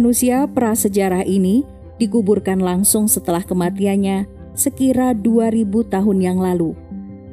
[0.00, 1.60] Manusia prasejarah ini
[2.00, 4.24] dikuburkan langsung setelah kematiannya
[4.56, 6.72] sekira 2000 tahun yang lalu.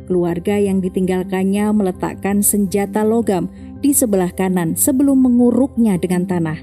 [0.03, 3.47] Keluarga yang ditinggalkannya meletakkan senjata logam
[3.79, 6.60] di sebelah kanan sebelum menguruknya dengan tanah.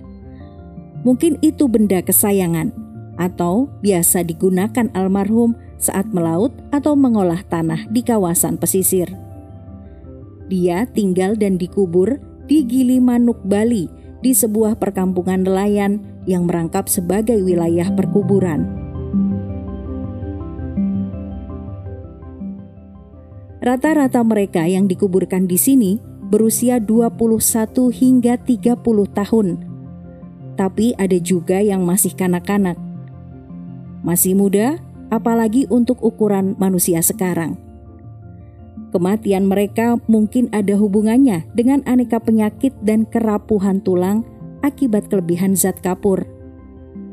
[1.08, 2.76] Mungkin itu benda kesayangan
[3.16, 9.08] atau biasa digunakan almarhum saat melaut atau mengolah tanah di kawasan pesisir.
[10.52, 17.92] Dia tinggal dan dikubur di Gilimanuk, Bali di sebuah perkampungan nelayan yang merangkap sebagai wilayah
[17.92, 18.64] perkuburan.
[23.60, 28.80] Rata-rata mereka yang dikuburkan di sini berusia 21 hingga 30
[29.12, 29.48] tahun.
[30.56, 32.80] Tapi ada juga yang masih kanak-kanak.
[34.04, 37.63] Masih muda, apalagi untuk ukuran manusia sekarang.
[38.94, 44.22] Kematian mereka mungkin ada hubungannya dengan aneka penyakit dan kerapuhan tulang
[44.62, 46.22] akibat kelebihan zat kapur.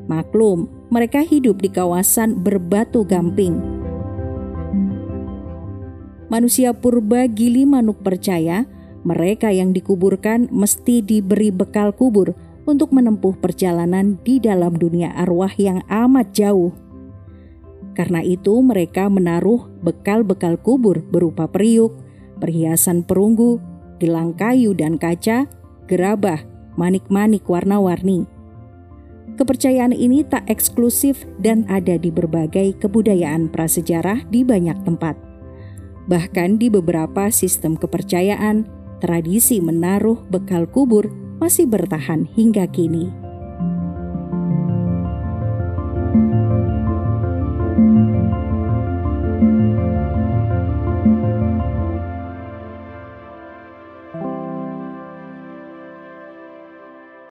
[0.06, 3.58] Maklum, mereka hidup di kawasan berbatu gamping.
[6.30, 8.70] Manusia purba Gili Manuk percaya
[9.02, 12.38] mereka yang dikuburkan mesti diberi bekal kubur
[12.70, 16.91] untuk menempuh perjalanan di dalam dunia arwah yang amat jauh.
[17.92, 21.92] Karena itu mereka menaruh bekal-bekal kubur berupa periuk,
[22.39, 23.59] perhiasan perunggu,
[24.00, 25.45] gelang kayu dan kaca,
[25.92, 26.42] gerabah,
[26.80, 28.25] manik-manik warna-warni.
[29.36, 35.16] Kepercayaan ini tak eksklusif dan ada di berbagai kebudayaan prasejarah di banyak tempat.
[36.08, 38.67] Bahkan di beberapa sistem kepercayaan,
[39.00, 41.09] tradisi menaruh bekal kubur
[41.42, 43.21] masih bertahan hingga kini.